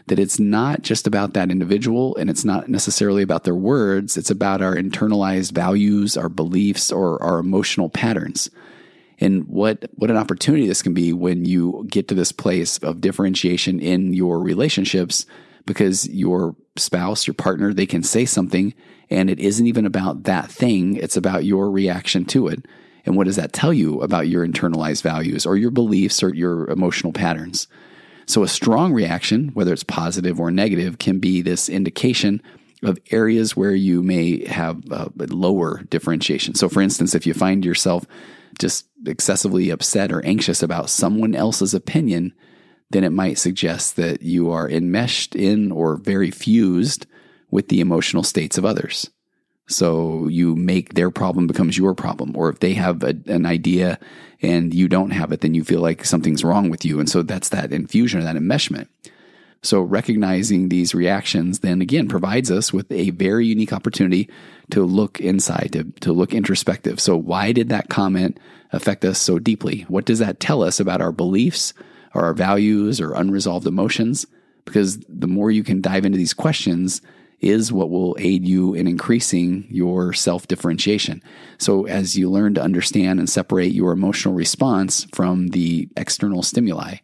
[0.09, 4.17] that it's not just about that individual and it's not necessarily about their words.
[4.17, 8.51] It's about our internalized values, our beliefs, or our emotional patterns.
[9.21, 13.01] And what, what an opportunity this can be when you get to this place of
[13.01, 15.27] differentiation in your relationships
[15.67, 18.75] because your spouse, your partner, they can say something
[19.11, 20.97] and it isn't even about that thing.
[20.97, 22.65] It's about your reaction to it.
[23.09, 26.69] And what does that tell you about your internalized values or your beliefs or your
[26.69, 27.67] emotional patterns?
[28.27, 32.43] So a strong reaction, whether it's positive or negative, can be this indication
[32.83, 34.85] of areas where you may have
[35.17, 36.55] lower differentiation.
[36.55, 38.05] So for instance, if you find yourself
[38.59, 42.35] just excessively upset or anxious about someone else's opinion,
[42.91, 47.07] then it might suggest that you are enmeshed in or very fused
[47.51, 49.11] with the emotional states of others.
[49.69, 52.37] So you make their problem becomes your problem.
[52.37, 53.99] Or if they have a, an idea
[54.41, 56.99] and you don't have it, then you feel like something's wrong with you.
[56.99, 58.89] And so that's that infusion or that enmeshment.
[59.63, 64.29] So recognizing these reactions then again provides us with a very unique opportunity
[64.71, 67.01] to look inside, to, to look introspective.
[67.01, 68.39] So why did that comment
[68.73, 69.83] affect us so deeply?
[69.89, 71.75] What does that tell us about our beliefs
[72.15, 74.27] or our values or unresolved emotions?
[74.65, 77.03] Because the more you can dive into these questions,
[77.41, 81.23] is what will aid you in increasing your self differentiation.
[81.59, 86.97] So, as you learn to understand and separate your emotional response from the external stimuli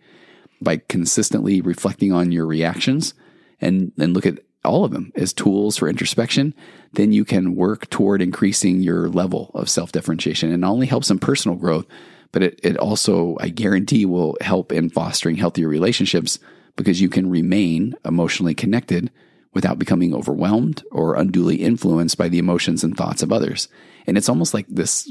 [0.61, 3.15] by consistently reflecting on your reactions
[3.61, 6.55] and, and look at all of them as tools for introspection,
[6.95, 10.51] then you can work toward increasing your level of self differentiation.
[10.51, 11.87] And not only helps in personal growth,
[12.33, 16.41] but it, it also, I guarantee, will help in fostering healthier relationships
[16.77, 19.13] because you can remain emotionally connected
[19.55, 23.69] without becoming overwhelmed or unduly influenced by the emotions and thoughts of others.
[24.07, 25.11] And it's almost like this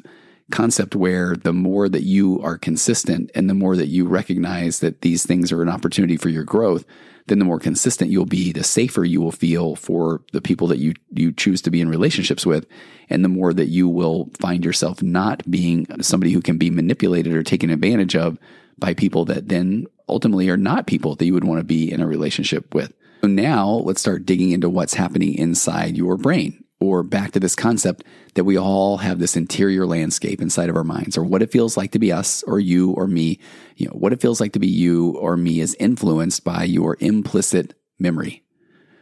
[0.51, 5.01] concept where the more that you are consistent and the more that you recognize that
[5.01, 6.85] these things are an opportunity for your growth,
[7.27, 10.79] then the more consistent you'll be, the safer you will feel for the people that
[10.79, 12.67] you, you choose to be in relationships with.
[13.09, 17.33] And the more that you will find yourself not being somebody who can be manipulated
[17.33, 18.37] or taken advantage of
[18.77, 22.01] by people that then ultimately are not people that you would want to be in
[22.01, 22.93] a relationship with.
[23.23, 27.55] So now let's start digging into what's happening inside your brain or back to this
[27.55, 31.49] concept that we all have this interior landscape inside of our minds or what it
[31.49, 33.39] feels like to be us or you or me.
[33.77, 36.97] You know, what it feels like to be you or me is influenced by your
[36.99, 38.43] implicit memory.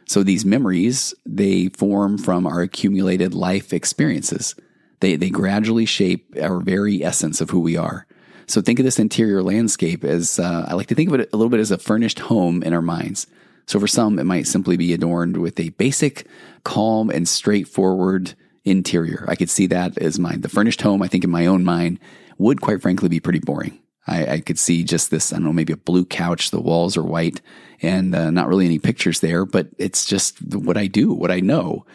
[0.07, 4.53] So these memories, they form from our accumulated life experiences.
[4.99, 8.05] They, they gradually shape our very essence of who we are.
[8.45, 11.37] So think of this interior landscape as, uh, I like to think of it a
[11.37, 13.25] little bit as a furnished home in our minds.
[13.71, 16.27] So for some, it might simply be adorned with a basic,
[16.65, 18.33] calm, and straightforward
[18.65, 19.23] interior.
[19.29, 21.97] I could see that as my, the furnished home, I think in my own mind
[22.37, 23.79] would quite frankly be pretty boring.
[24.05, 26.51] I, I could see just this, I don't know, maybe a blue couch.
[26.51, 27.39] The walls are white
[27.81, 31.39] and uh, not really any pictures there, but it's just what I do, what I
[31.39, 31.85] know.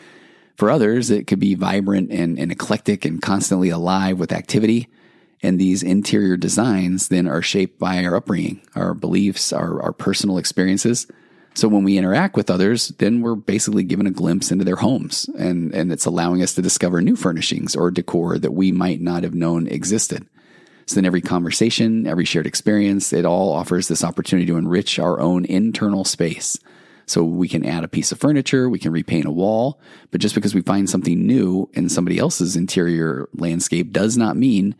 [0.56, 4.88] For others, it could be vibrant and, and eclectic and constantly alive with activity.
[5.42, 10.38] And these interior designs then are shaped by our upbringing, our beliefs, our, our personal
[10.38, 11.06] experiences.
[11.56, 15.26] So when we interact with others, then we're basically given a glimpse into their homes
[15.38, 19.22] and, and it's allowing us to discover new furnishings or decor that we might not
[19.22, 20.26] have known existed.
[20.84, 25.18] So then every conversation, every shared experience, it all offers this opportunity to enrich our
[25.18, 26.58] own internal space.
[27.06, 30.34] So we can add a piece of furniture, we can repaint a wall, but just
[30.34, 34.74] because we find something new in somebody else's interior landscape does not mean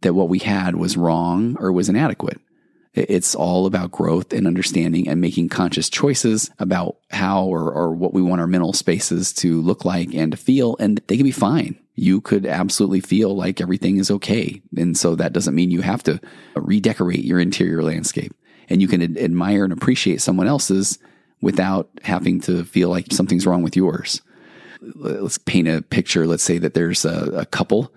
[0.00, 2.40] that what we had was wrong or was inadequate.
[2.94, 8.12] It's all about growth and understanding and making conscious choices about how or, or what
[8.12, 10.76] we want our mental spaces to look like and to feel.
[10.78, 11.78] And they can be fine.
[11.94, 14.60] You could absolutely feel like everything is okay.
[14.76, 16.20] And so that doesn't mean you have to
[16.54, 18.34] redecorate your interior landscape.
[18.68, 20.98] And you can ad- admire and appreciate someone else's
[21.40, 24.20] without having to feel like something's wrong with yours.
[24.80, 26.26] Let's paint a picture.
[26.26, 27.92] Let's say that there's a, a couple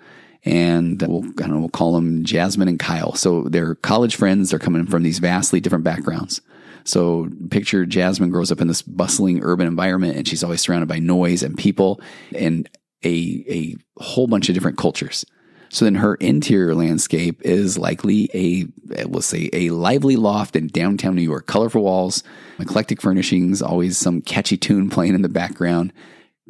[0.46, 3.16] and we'll, I don't know, we'll call them Jasmine and Kyle.
[3.16, 4.52] So they're college friends.
[4.52, 6.42] They're coming from these vastly different backgrounds.
[6.84, 11.00] So picture Jasmine grows up in this bustling urban environment and she's always surrounded by
[11.00, 12.00] noise and people
[12.34, 12.70] and
[13.04, 15.26] a, a whole bunch of different cultures.
[15.70, 18.68] So then her interior landscape is likely a,
[19.08, 22.24] we'll say, a lively loft in downtown New York, colorful walls,
[22.60, 25.92] eclectic furnishings, always some catchy tune playing in the background.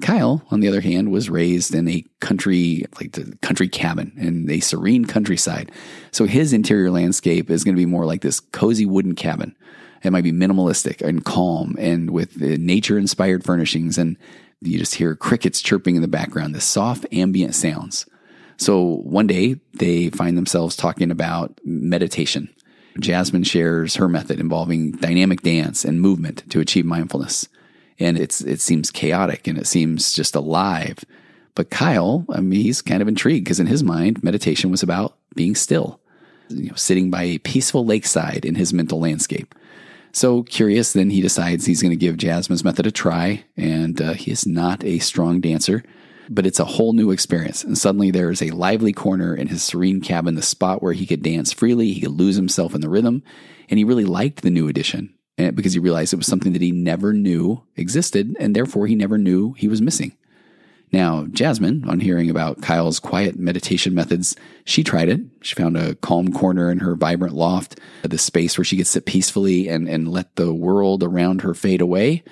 [0.01, 4.49] Kyle, on the other hand, was raised in a country, like the country cabin in
[4.49, 5.71] a serene countryside.
[6.11, 9.55] So his interior landscape is going to be more like this cozy wooden cabin.
[10.03, 13.97] It might be minimalistic and calm and with nature inspired furnishings.
[13.97, 14.17] And
[14.61, 18.05] you just hear crickets chirping in the background, the soft ambient sounds.
[18.57, 22.53] So one day they find themselves talking about meditation.
[22.99, 27.47] Jasmine shares her method involving dynamic dance and movement to achieve mindfulness
[27.99, 30.99] and it's it seems chaotic and it seems just alive.
[31.55, 35.17] But Kyle, I mean, he's kind of intrigued because in his mind, meditation was about
[35.35, 36.01] being still,
[36.49, 39.55] you know, sitting by a peaceful lakeside in his mental landscape.
[40.11, 44.13] So curious, then he decides he's going to give Jasmine's method a try, and uh,
[44.13, 45.83] he is not a strong dancer,
[46.29, 47.63] but it's a whole new experience.
[47.63, 51.05] And suddenly there is a lively corner in his serene cabin, the spot where he
[51.05, 53.23] could dance freely, he could lose himself in the rhythm,
[53.69, 56.61] and he really liked the new addition Eh, because he realized it was something that
[56.61, 60.15] he never knew existed, and therefore he never knew he was missing.
[60.93, 65.19] Now, Jasmine, on hearing about Kyle's quiet meditation methods, she tried it.
[65.41, 69.05] She found a calm corner in her vibrant loft, the space where she could sit
[69.05, 72.23] peacefully and, and let the world around her fade away.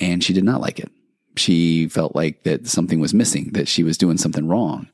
[0.00, 0.90] And she did not like it.
[1.36, 4.88] She felt like that something was missing, that she was doing something wrong.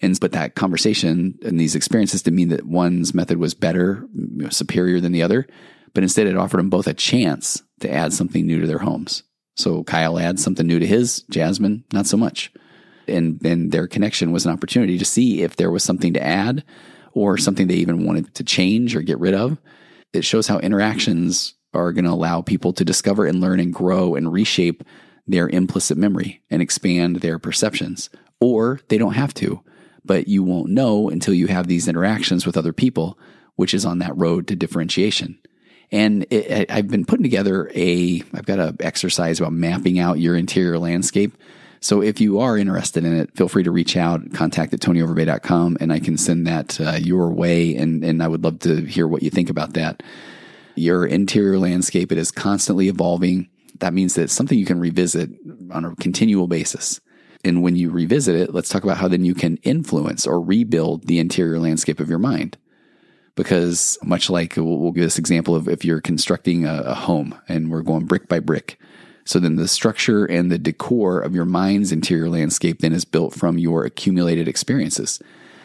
[0.00, 4.06] And but that conversation and these experiences didn't mean that one's method was better,
[4.48, 5.46] superior than the other,
[5.94, 9.22] but instead it offered them both a chance to add something new to their homes.
[9.56, 12.52] So Kyle adds something new to his, Jasmine, not so much.
[13.08, 16.64] And then their connection was an opportunity to see if there was something to add
[17.12, 19.58] or something they even wanted to change or get rid of.
[20.12, 24.14] It shows how interactions are going to allow people to discover and learn and grow
[24.14, 24.82] and reshape
[25.26, 28.10] their implicit memory and expand their perceptions.
[28.40, 29.62] Or they don't have to,
[30.04, 33.18] but you won't know until you have these interactions with other people,
[33.56, 35.38] which is on that road to differentiation.
[35.92, 40.36] And it, I've been putting together a, I've got an exercise about mapping out your
[40.36, 41.36] interior landscape.
[41.80, 45.78] So if you are interested in it, feel free to reach out, contact at tonyoverbay.com,
[45.80, 47.74] and I can send that uh, your way.
[47.74, 50.02] And, and I would love to hear what you think about that.
[50.76, 53.48] Your interior landscape, it is constantly evolving.
[53.78, 55.30] That means that it's something you can revisit
[55.72, 57.00] on a continual basis.
[57.42, 61.06] And when you revisit it, let's talk about how then you can influence or rebuild
[61.06, 62.58] the interior landscape of your mind
[63.34, 67.34] because much like we'll, we'll give this example of if you're constructing a, a home
[67.48, 68.78] and we're going brick by brick.
[69.24, 73.34] So then the structure and the decor of your mind's interior landscape then is built
[73.34, 75.20] from your accumulated experiences.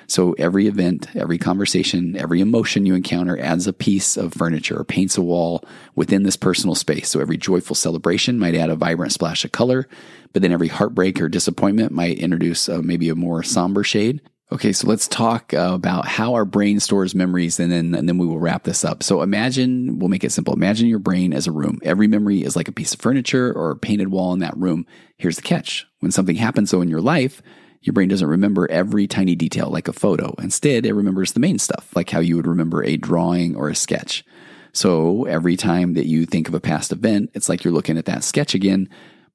[0.07, 4.83] So every event, every conversation, every emotion you encounter adds a piece of furniture or
[4.83, 5.63] paints a wall
[5.95, 7.09] within this personal space.
[7.09, 9.87] So every joyful celebration might add a vibrant splash of color,
[10.31, 14.21] but then every heartbreak or disappointment might introduce uh, maybe a more somber shade.
[14.51, 18.19] Okay, so let's talk uh, about how our brain stores memories and then and then
[18.19, 19.01] we will wrap this up.
[19.01, 20.53] So imagine, we'll make it simple.
[20.53, 21.79] Imagine your brain as a room.
[21.81, 24.85] Every memory is like a piece of furniture or a painted wall in that room.
[25.17, 25.87] Here's the catch.
[25.99, 27.41] When something happens so in your life,
[27.81, 30.35] your brain doesn't remember every tiny detail like a photo.
[30.37, 33.75] Instead, it remembers the main stuff, like how you would remember a drawing or a
[33.75, 34.23] sketch.
[34.73, 38.05] So every time that you think of a past event, it's like you're looking at
[38.05, 38.89] that sketch again,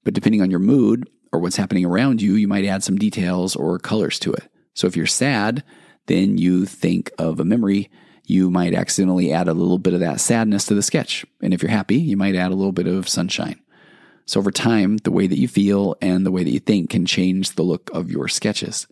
[0.04, 3.56] but depending on your mood or what's happening around you, you might add some details
[3.56, 4.49] or colors to it.
[4.80, 5.62] So if you're sad,
[6.06, 7.90] then you think of a memory,
[8.24, 11.26] you might accidentally add a little bit of that sadness to the sketch.
[11.42, 13.60] And if you're happy, you might add a little bit of sunshine.
[14.24, 17.04] So over time, the way that you feel and the way that you think can
[17.04, 18.86] change the look of your sketches.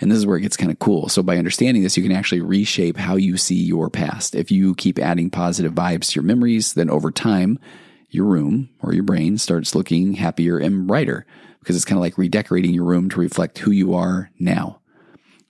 [0.00, 1.10] And this is where it gets kind of cool.
[1.10, 4.34] So by understanding this, you can actually reshape how you see your past.
[4.34, 7.58] If you keep adding positive vibes to your memories, then over time,
[8.08, 11.26] your room or your brain starts looking happier and brighter
[11.58, 14.80] because it's kind of like redecorating your room to reflect who you are now.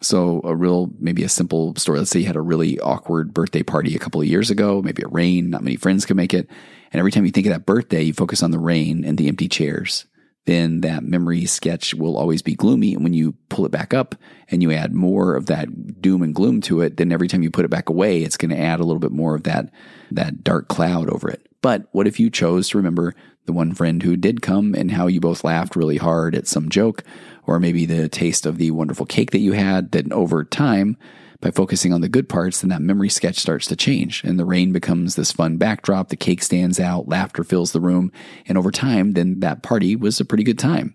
[0.01, 1.99] So a real, maybe a simple story.
[1.99, 5.03] Let's say you had a really awkward birthday party a couple of years ago, maybe
[5.03, 5.51] it rained.
[5.51, 6.49] not many friends could make it.
[6.93, 9.29] And every time you think of that birthday, you focus on the rain and the
[9.29, 10.07] empty chairs.
[10.45, 12.95] Then that memory sketch will always be gloomy.
[12.95, 14.15] And when you pull it back up
[14.49, 17.51] and you add more of that doom and gloom to it, then every time you
[17.51, 19.71] put it back away, it's going to add a little bit more of that,
[20.13, 21.49] that dark cloud over it.
[21.63, 23.13] But what if you chose to remember
[23.47, 26.69] the one friend who did come and how you both laughed really hard at some
[26.69, 27.03] joke
[27.47, 30.97] or maybe the taste of the wonderful cake that you had, then over time,
[31.41, 34.45] by focusing on the good parts, then that memory sketch starts to change and the
[34.45, 36.09] rain becomes this fun backdrop.
[36.09, 38.11] The cake stands out, laughter fills the room.
[38.47, 40.95] And over time, then that party was a pretty good time.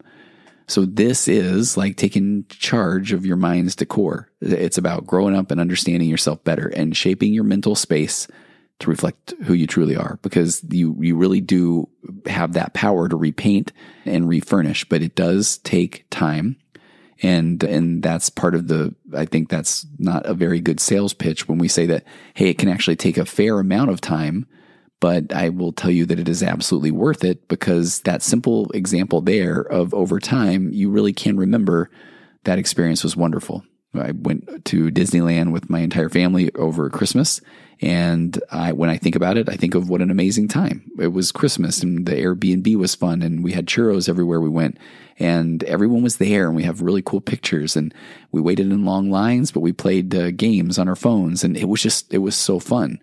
[0.68, 4.30] So this is like taking charge of your mind's decor.
[4.40, 8.28] It's about growing up and understanding yourself better and shaping your mental space
[8.82, 11.88] to reflect who you truly are because you, you really do
[12.26, 13.72] have that power to repaint
[14.06, 16.58] and refurnish, but it does take time.
[17.24, 21.48] And, and that's part of the, I think that's not a very good sales pitch
[21.48, 22.04] when we say that,
[22.34, 24.48] Hey, it can actually take a fair amount of time,
[25.00, 29.22] but I will tell you that it is absolutely worth it because that simple example
[29.22, 31.92] there of over time, you really can remember
[32.44, 33.64] that experience was wonderful.
[33.94, 37.42] I went to Disneyland with my entire family over Christmas.
[37.82, 40.84] And I, when I think about it, I think of what an amazing time.
[41.00, 44.78] It was Christmas and the Airbnb was fun and we had churros everywhere we went
[45.18, 47.94] and everyone was there and we have really cool pictures and
[48.32, 51.68] we waited in long lines, but we played uh, games on our phones and it
[51.68, 53.02] was just, it was so fun.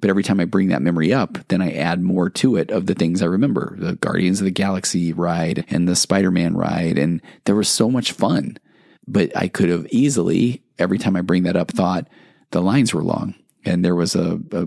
[0.00, 2.86] But every time I bring that memory up, then I add more to it of
[2.86, 6.98] the things I remember the Guardians of the Galaxy ride and the Spider Man ride.
[6.98, 8.58] And there was so much fun.
[9.06, 12.08] But I could have easily, every time I bring that up, thought
[12.50, 13.36] the lines were long.
[13.64, 14.66] And there was a, a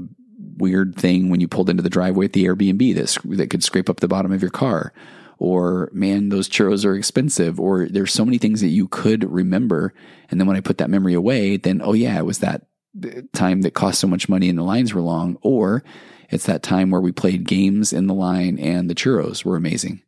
[0.58, 3.90] weird thing when you pulled into the driveway at the Airbnb that, that could scrape
[3.90, 4.94] up the bottom of your car.
[5.38, 7.60] Or, man, those churros are expensive.
[7.60, 9.94] Or there's so many things that you could remember.
[10.30, 12.68] And then when I put that memory away, then, oh, yeah, it was that
[13.04, 15.38] uh, time that cost so much money and the lines were long.
[15.42, 15.84] Or
[16.30, 20.02] it's that time where we played games in the line and the churros were amazing.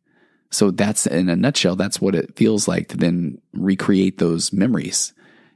[0.50, 5.12] So that's in a nutshell, that's what it feels like to then recreate those memories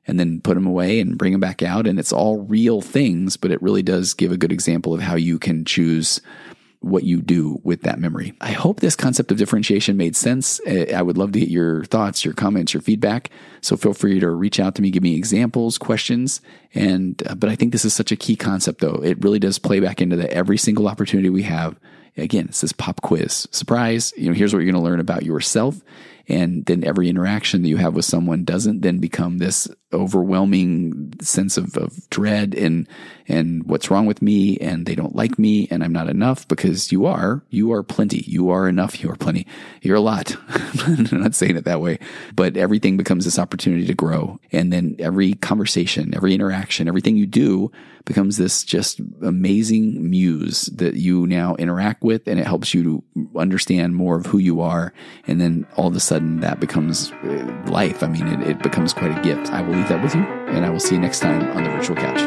[0.07, 1.87] and then put them away and bring them back out.
[1.87, 5.15] And it's all real things, but it really does give a good example of how
[5.15, 6.21] you can choose
[6.81, 8.35] what you do with that memory.
[8.41, 10.61] I hope this concept of differentiation made sense.
[10.67, 13.31] I would love to get your thoughts, your comments, your feedback.
[13.61, 16.41] So feel free to reach out to me, give me examples, questions.
[16.75, 19.01] And, uh, but I think this is such a key concept though.
[19.03, 21.79] It really does play back into that every single opportunity we have.
[22.17, 24.13] Again, it's this pop quiz surprise.
[24.17, 25.81] You know, here's what you're going to learn about yourself
[26.29, 31.57] and then every interaction that you have with someone doesn't then become this overwhelming sense
[31.57, 32.89] of, of dread and
[33.29, 36.93] and what's wrong with me and they don't like me and I'm not enough because
[36.93, 38.25] you are you are plenty.
[38.27, 39.03] You are enough.
[39.03, 39.47] You are plenty.
[39.83, 40.37] You're a lot.
[40.87, 41.99] I'm not saying it that way
[42.35, 44.39] but everything becomes this opportunity to grow.
[44.51, 47.71] And then every conversation every interaction everything you do
[48.05, 53.39] becomes this just amazing muse that you now interact with and it helps you to
[53.39, 54.93] understand more of who you are.
[55.27, 58.03] And then all of a sudden that becomes uh, life.
[58.03, 59.53] I mean it, it becomes quite a gift.
[59.53, 61.71] I will leave that with you and I will see you next time on the
[61.71, 62.21] virtual couch.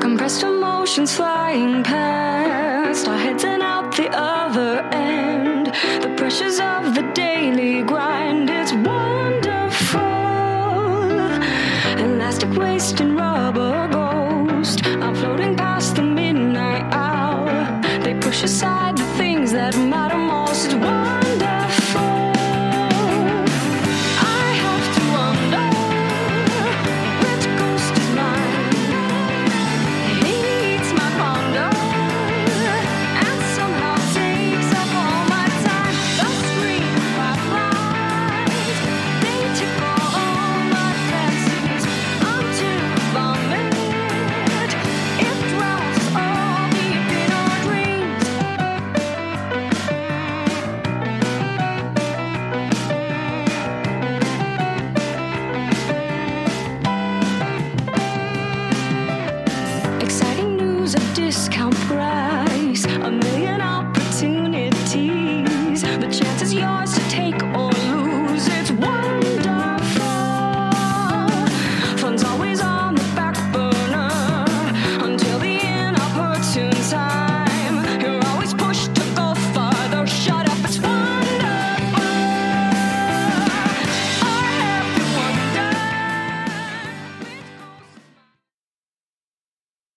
[0.00, 5.66] Compressed emotions flying past our heads and out the other end.
[5.66, 8.15] The pressures of the daily grind,
[12.54, 13.95] Waste and rubber